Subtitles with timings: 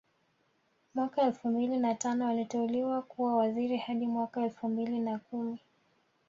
[0.95, 5.59] Mwaka elfu mbili na tano aliteuliwa kuwa waziri hadi mwaka elfu mbili na kumi